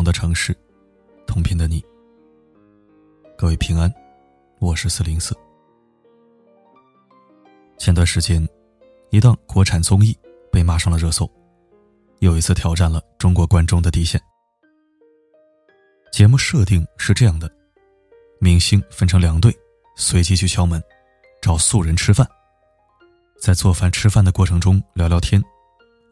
[0.00, 0.56] 同的城市，
[1.26, 1.84] 同频的你。
[3.36, 3.92] 各位平安，
[4.58, 5.36] 我是四零四。
[7.76, 8.48] 前段时间，
[9.10, 10.16] 一档国产综艺
[10.50, 11.30] 被骂上了热搜，
[12.20, 14.18] 又一次挑战了中国观众的底线。
[16.10, 17.52] 节目设定是这样的：
[18.38, 19.54] 明星分成两队，
[19.96, 20.82] 随机去敲门，
[21.42, 22.26] 找素人吃饭，
[23.38, 25.44] 在做饭吃饭的过程中聊聊天，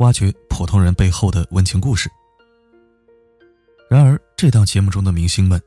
[0.00, 2.10] 挖掘普通人背后的温情故事。
[3.88, 5.58] 然而，这档节目中的明星们，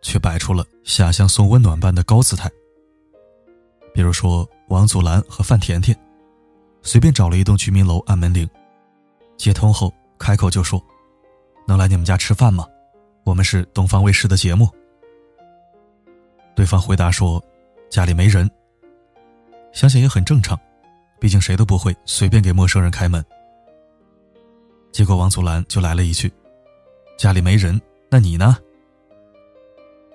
[0.00, 2.48] 却摆出了下乡送温暖般的高姿态。
[3.92, 5.96] 比如说，王祖蓝和范甜甜，
[6.82, 8.48] 随便找了一栋居民楼按门铃，
[9.36, 10.80] 接通后开口就说
[11.66, 12.64] ：“能来你们家吃饭吗？
[13.24, 14.68] 我们是东方卫视的节目。”
[16.54, 17.42] 对方回答说
[17.90, 18.48] ：“家里没人。”
[19.74, 20.56] 想想也很正常，
[21.18, 23.24] 毕竟谁都不会随便给陌生人开门。
[24.92, 26.32] 结果王祖蓝就来了一句。
[27.16, 28.56] 家里没人，那你呢？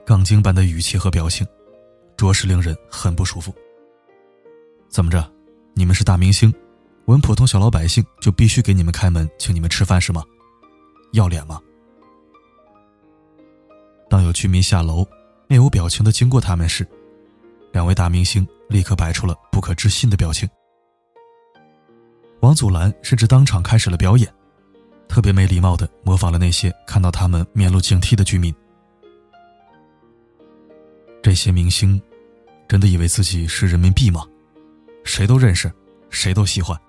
[0.06, 1.48] 杠精般的语气和表情，
[2.18, 3.54] 着实令人很不舒服。
[4.90, 5.32] 怎么着？
[5.74, 6.54] 你们是大明星，
[7.06, 10.24] 我们普通小老百姓就必须给你们开门，请你们吃饭是吗？
[11.14, 11.62] 要脸吗？
[14.10, 15.08] 当有居民下楼，
[15.48, 16.86] 面无表情的经过他们时，
[17.72, 20.50] 两位大明星立刻摆出了不可置信的表情。
[22.42, 24.32] 王祖蓝甚至当场开始了表演。
[25.10, 28.54] 特别没礼貌的模仿了那些看到他们面露警惕的居民。
[31.22, 32.02] 这些明星，
[32.68, 34.24] 真的以为自己是人民币吗？
[35.04, 35.70] 谁都认识，
[36.10, 36.80] 谁都喜欢。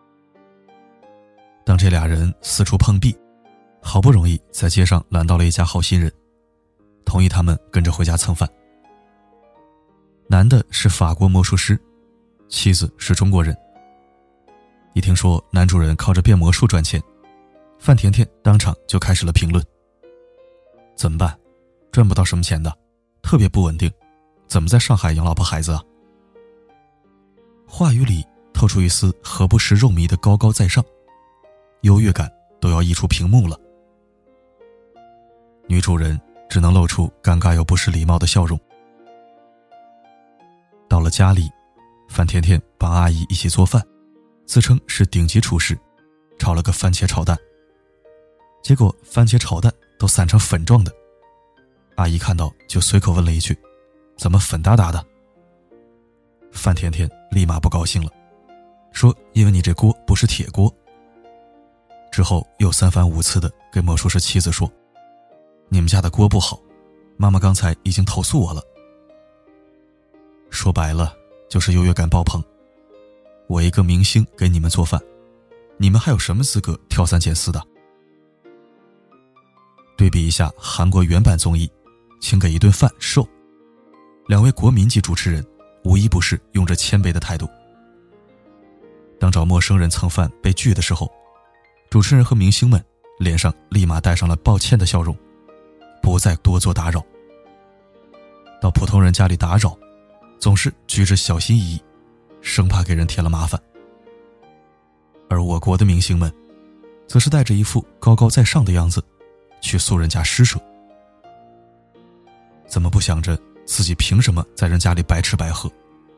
[1.65, 3.17] 当这俩人四处碰壁，
[3.83, 6.13] 好不容易在街上拦到了一家好心人，
[7.05, 8.49] 同意他们跟着回家蹭饭。
[10.29, 11.77] 男的是法国魔术师，
[12.49, 13.57] 妻子是中国人。
[14.93, 17.03] 一听说男主人靠着变魔术赚钱。
[17.81, 19.65] 范甜甜当场就开始了评论
[20.95, 21.37] ：“怎么办？
[21.91, 22.73] 赚不到什么钱的，
[23.23, 23.91] 特别不稳定，
[24.47, 25.83] 怎么在上海养老婆孩子啊？”
[27.67, 30.85] 话语里透出一丝何不食肉糜的高高在上，
[31.81, 32.31] 优越感
[32.61, 33.59] 都要溢出屏幕了。
[35.67, 36.21] 女主人
[36.51, 38.61] 只能露出尴尬又不失礼貌的笑容。
[40.87, 41.49] 到了家里，
[42.11, 43.83] 范甜甜帮阿姨一起做饭，
[44.45, 45.79] 自称是顶级厨师，
[46.39, 47.39] 炒了个番茄炒蛋。
[48.63, 50.93] 结果番茄炒蛋都散成粉状的，
[51.97, 53.57] 阿姨看到就随口问了一句
[54.17, 55.05] ：“怎么粉哒哒的？”
[56.53, 58.11] 范甜甜立马不高兴了，
[58.93, 60.73] 说：“因为你这锅不是铁锅。”
[62.13, 64.71] 之后又三番五次的跟魔术师妻子说
[65.69, 66.61] ：“你们家的锅不好，
[67.17, 68.63] 妈妈刚才已经投诉我了。”
[70.51, 71.17] 说白了
[71.49, 72.43] 就是优越感爆棚。
[73.47, 75.01] 我一个明星给你们做饭，
[75.77, 77.65] 你们还有什么资格挑三拣四的？
[80.01, 81.71] 对比一下韩国原版综艺，
[82.23, 83.29] 请给一顿饭瘦，
[84.29, 85.47] 两位国民级主持人
[85.85, 87.47] 无一不是用着谦卑的态度。
[89.19, 91.07] 当找陌生人蹭饭被拒的时候，
[91.91, 92.83] 主持人和明星们
[93.19, 95.15] 脸上立马带上了抱歉的笑容，
[96.03, 97.05] 不再多做打扰。
[98.59, 99.77] 到普通人家里打扰，
[100.39, 101.83] 总是举止小心翼翼，
[102.41, 103.61] 生怕给人添了麻烦。
[105.29, 106.33] 而我国的明星们，
[107.07, 109.05] 则是带着一副高高在上的样子。
[109.61, 110.59] 去素人家施舍，
[112.67, 115.71] 怎么不想着自己凭什么在人家里白吃白喝，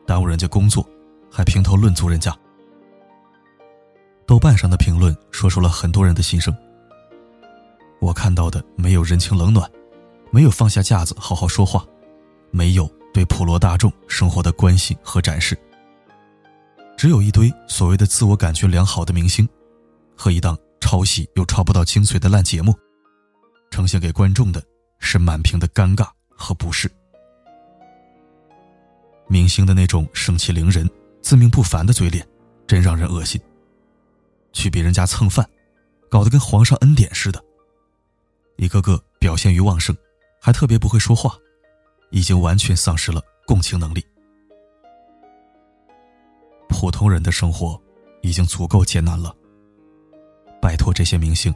[0.05, 0.87] 耽误人家工作，
[1.31, 2.35] 还评头论足人家？
[4.25, 6.55] 豆瓣上的评论说出了很多人的心声。
[7.99, 9.69] 我看到的没有人情冷暖，
[10.31, 11.85] 没有放下架子好好说话，
[12.51, 15.57] 没有对普罗大众生活的关心和展示，
[16.97, 19.47] 只有一堆所谓的自我感觉良好的明星，
[20.15, 22.73] 和一档抄袭又抄不到精髓的烂节目。
[23.73, 24.63] 呈现给观众的
[24.99, 26.87] 是满屏的尴尬和不适。
[29.27, 30.87] 明星的那种盛气凌人、
[31.23, 32.23] 自命不凡的嘴脸，
[32.67, 33.41] 真让人恶心。
[34.51, 35.43] 去别人家蹭饭，
[36.07, 37.43] 搞得跟皇上恩典似的，
[38.57, 39.97] 一个个表现欲旺盛，
[40.39, 41.35] 还特别不会说话，
[42.11, 44.05] 已经完全丧失了共情能力。
[46.69, 47.81] 普通人的生活
[48.21, 49.35] 已经足够艰难了，
[50.61, 51.51] 拜托这些明星，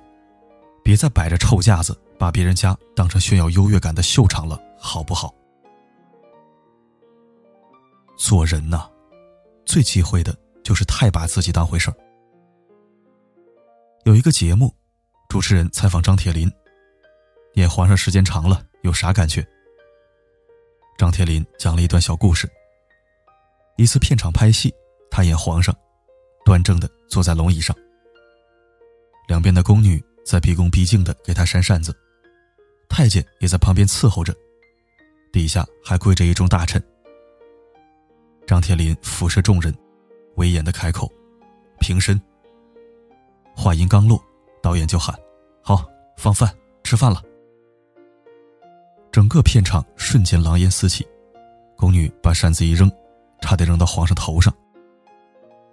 [0.88, 1.94] 别再摆着臭架子。
[2.18, 5.36] 把别人家当成炫耀优越感的秀场了，好不好？
[8.18, 8.90] 做人呐，
[9.66, 11.98] 最忌讳的就是太把自己当回事儿。
[14.06, 14.74] 有一个节目，
[15.30, 16.52] 主持人采访张铁林，
[17.54, 19.46] 演皇上时间长了，有啥感觉？
[20.98, 22.50] 张铁林讲了一段小故事。
[23.76, 24.74] 一次片场拍戏，
[25.12, 25.76] 他演皇上，
[26.44, 27.76] 端正的坐在龙椅上，
[29.28, 31.96] 两边的宫女在毕恭毕敬的给他扇扇子。
[32.90, 34.36] 太监也在旁边伺候着，
[35.32, 36.84] 底下还跪着一众大臣。
[38.46, 39.74] 张铁林俯视众人，
[40.36, 41.10] 威严的开口
[41.80, 42.20] ：“平身。”
[43.56, 44.22] 话音刚落，
[44.62, 45.18] 导演就喊
[45.64, 45.86] ：“好，
[46.18, 46.54] 放饭，
[46.84, 47.24] 吃饭了。”
[49.10, 51.08] 整个片场瞬间狼烟四起，
[51.78, 52.92] 宫女把扇子一扔，
[53.40, 54.54] 差点扔到皇上头上。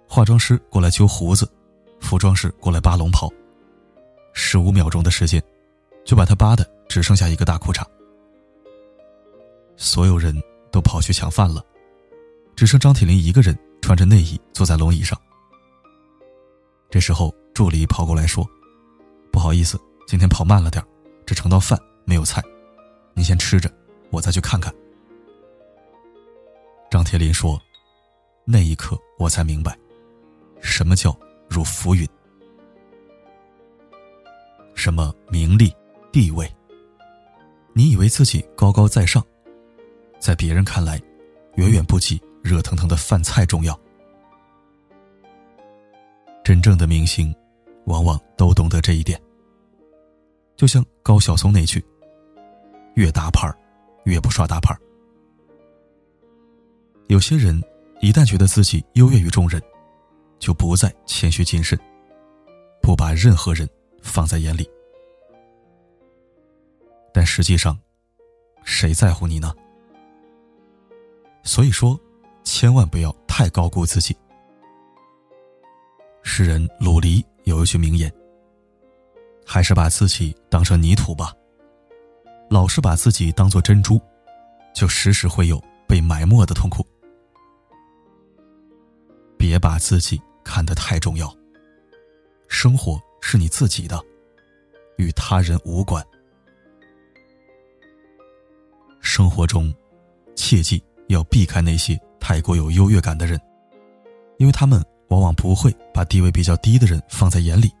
[0.07, 1.45] 化妆师过来揪胡子，
[1.99, 3.29] 服装师过来扒龙袍，
[4.35, 5.41] 十五秒钟的时间，
[6.03, 7.83] 就把他扒的只剩下一个大裤衩。
[9.77, 10.35] 所有人
[10.71, 11.65] 都跑去抢饭了，
[12.55, 15.19] 只剩张铁林一个人穿着内衣坐在龙椅上。
[16.89, 18.47] 这时候，助理跑过来说
[19.31, 20.83] ：“不好意思，今天跑慢了点
[21.25, 22.43] 这盛道饭没有菜。”
[23.15, 23.71] 你先吃着，
[24.11, 24.73] 我再去看看。
[26.91, 27.59] 张铁林说
[28.45, 29.77] ：“那一刻，我才明白，
[30.61, 31.17] 什么叫
[31.49, 32.07] 如浮云，
[34.85, 35.75] 什么名利
[36.11, 36.47] 地位。
[37.73, 39.25] 你以为自己高高在上，
[40.19, 41.01] 在别人看来，
[41.55, 43.75] 远远不及热腾腾的饭菜重要。
[46.43, 47.33] 真正的明星，
[47.85, 49.19] 往往都懂得这一点。
[50.55, 51.83] 就像高晓松那句。”
[52.93, 53.51] 越大牌
[54.03, 54.73] 越不耍大牌
[57.07, 57.59] 有些人
[58.01, 59.59] 一旦觉得自己优越于众人，
[60.37, 61.75] 就不再谦虚谨慎，
[62.83, 63.67] 不把任何人
[64.03, 64.69] 放在眼里。
[67.15, 67.79] 但实际上，
[68.65, 69.55] 谁在乎你呢？
[71.43, 71.97] 所以说，
[72.43, 74.13] 千万不要太高估自己。
[76.23, 78.13] 诗人鲁离有一句名言
[79.47, 81.31] ：“还是把自己当成泥土吧。”
[82.51, 83.97] 老是把自己当做珍珠，
[84.73, 86.85] 就时时会有被埋没的痛苦。
[89.37, 91.33] 别把自己看得太重要。
[92.49, 94.03] 生活是你自己的，
[94.97, 96.05] 与他人无关。
[99.05, 99.73] 生活中，
[100.35, 103.39] 切记要避开那些太过有优越感的人，
[104.39, 107.71] 因为他们往往不会把地位比较低的人放在眼里，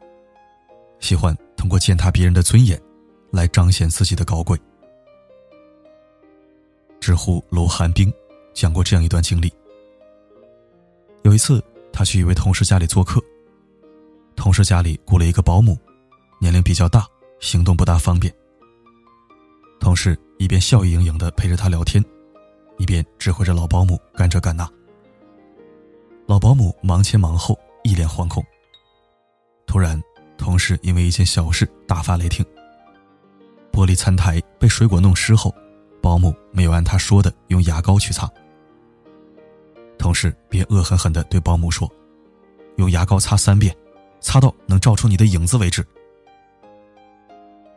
[0.99, 2.79] 喜欢通过践踏别人的尊严。
[3.31, 4.57] 来彰显自己的高贵。
[7.01, 8.13] 知乎卢寒冰
[8.53, 9.51] 讲过这样一段经历：
[11.23, 11.61] 有一次，
[11.91, 13.19] 他去一位同事家里做客，
[14.37, 15.77] 同事家里雇了一个保姆，
[16.39, 17.05] 年龄比较大，
[17.41, 18.33] 行动不大方便。
[19.95, 22.03] 同事一边笑意盈盈的陪着他聊天，
[22.77, 24.69] 一边指挥着老保姆干这干那。
[26.27, 28.43] 老保姆忙前忙后，一脸惶恐。
[29.65, 29.97] 突然，
[30.37, 32.45] 同事因为一件小事大发雷霆。
[33.71, 35.55] 玻璃餐台被水果弄湿后，
[36.01, 38.29] 保姆没有按他说的用牙膏去擦。
[39.97, 41.89] 同事便恶狠狠地对保姆说
[42.75, 43.73] ：“用牙膏擦三遍，
[44.19, 45.87] 擦到能照出你的影子为止。”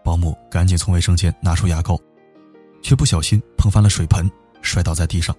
[0.03, 1.97] 保姆赶紧从卫生间拿出牙膏，
[2.82, 4.30] 却不小心碰翻了水盆，
[4.62, 5.34] 摔倒在地上。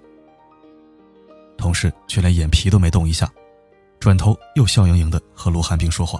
[1.57, 3.31] 同事却连眼皮都没动一下，
[3.99, 6.19] 转头又笑盈盈地和卢寒冰说话。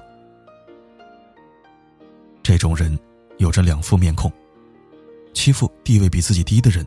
[2.41, 2.97] 这种人。
[3.39, 4.29] 有着两副面孔，
[5.33, 6.85] 欺负地位比自己低的人，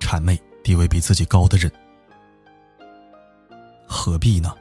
[0.00, 1.70] 谄媚地位比自己高的人，
[3.86, 4.54] 何必呢？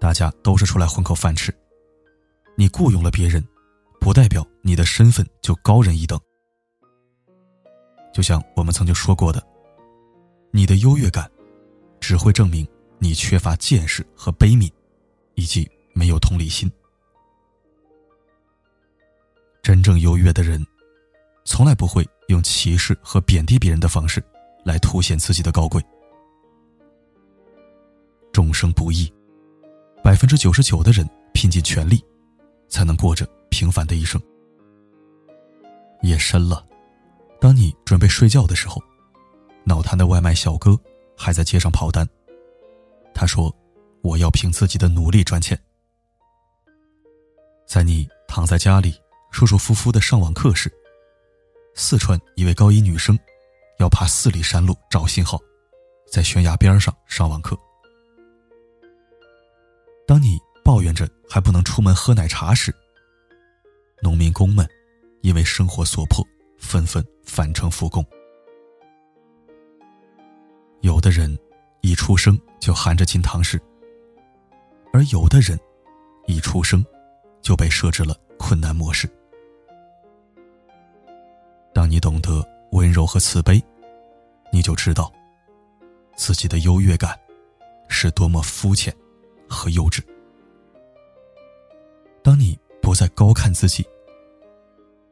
[0.00, 1.56] 大家都是出来混口饭吃，
[2.56, 3.46] 你雇佣了别人，
[4.00, 6.20] 不代表你的身份就高人一等。
[8.14, 9.44] 就像我们曾经说过的，
[10.52, 11.28] 你的优越感，
[11.98, 12.66] 只会证明
[13.00, 14.70] 你缺乏见识和悲悯，
[15.34, 16.70] 以及没有同理心。
[19.62, 20.64] 真正优越的人，
[21.44, 24.22] 从来不会用歧视和贬低别人的方式
[24.64, 25.82] 来凸显自己的高贵。
[28.30, 29.12] 众生不易，
[30.04, 32.00] 百分之九十九的人拼尽全力，
[32.68, 34.22] 才能过着平凡的一生。
[36.02, 36.64] 夜深了，
[37.44, 38.82] 当你准备睡觉的时候，
[39.64, 40.80] 脑瘫的外卖小哥
[41.14, 42.08] 还在街上跑单。
[43.12, 43.54] 他说
[44.00, 45.54] ：“我要凭自己的努力赚钱。”
[47.68, 48.98] 在你躺在家里。
[49.30, 50.72] 舒舒服服的上网课时，
[51.74, 53.18] 四川一位高一女生
[53.78, 55.38] 要爬四里山路找信号，
[56.10, 57.58] 在悬崖边上上网课。
[60.06, 62.74] 当你抱怨着还不能出门喝奶茶时，
[64.02, 64.66] 农民工们
[65.20, 66.24] 因为生活所迫，
[66.56, 68.06] 纷纷返程复工。
[70.82, 71.36] 有的人
[71.80, 73.60] 一出生就含着金汤匙，
[74.92, 75.58] 而有的人
[76.28, 76.86] 一出生
[77.42, 79.10] 就被设置了困难模式。
[81.72, 83.60] 当你懂得温柔和慈悲，
[84.52, 85.12] 你就知道
[86.14, 87.18] 自己的优越感
[87.88, 88.94] 是多么肤浅
[89.48, 90.00] 和幼稚。
[92.22, 93.84] 当你不再高看自己，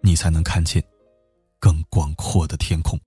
[0.00, 0.80] 你才能看见
[1.62, 2.98] 更广阔的天空。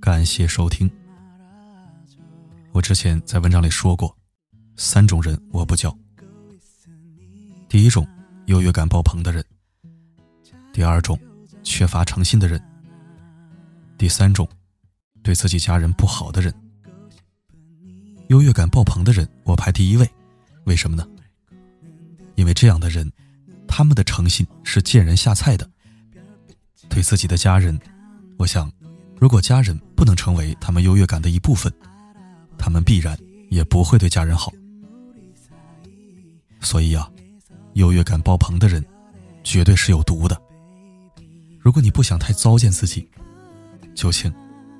[0.00, 1.03] 感谢收听。
[2.74, 4.12] 我之前在文章里说过，
[4.76, 5.96] 三种人我不交。
[7.68, 8.04] 第一种，
[8.46, 9.40] 优越感爆棚的人；
[10.72, 11.16] 第二种，
[11.62, 12.58] 缺乏诚信的人；
[13.96, 14.48] 第三种，
[15.22, 16.52] 对自己家人不好的人。
[18.26, 20.10] 优越感爆棚的人，我排第一位。
[20.64, 21.06] 为什么呢？
[22.34, 23.08] 因为这样的人，
[23.68, 25.70] 他们的诚信是见人下菜的。
[26.88, 27.78] 对自己的家人，
[28.36, 28.68] 我想。
[29.20, 31.72] 如果家人不能成为他们优越感的一部分，
[32.58, 33.18] 他们必然
[33.50, 34.52] 也不会对家人好。
[36.60, 37.10] 所以啊，
[37.74, 38.84] 优越感爆棚的人，
[39.42, 40.40] 绝对是有毒的。
[41.60, 43.08] 如果你不想太糟践自己，
[43.94, 44.32] 就请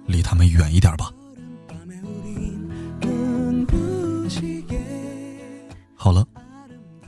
[0.07, 1.12] 离他们远一点吧。
[5.95, 6.26] 好了，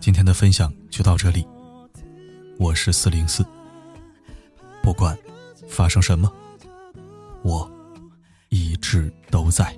[0.01, 1.47] 今天的分享就到这里。
[2.59, 3.45] 我是四零四，
[4.83, 5.17] 不管
[5.69, 6.33] 发生什么。
[7.43, 7.71] 我
[8.49, 9.77] 一直都在。